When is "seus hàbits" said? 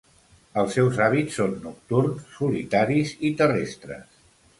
0.77-1.35